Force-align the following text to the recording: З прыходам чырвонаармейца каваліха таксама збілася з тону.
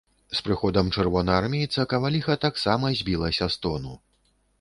З 0.37 0.39
прыходам 0.45 0.87
чырвонаармейца 0.95 1.85
каваліха 1.91 2.37
таксама 2.45 2.91
збілася 3.03 3.49
з 3.57 3.61
тону. 3.67 3.93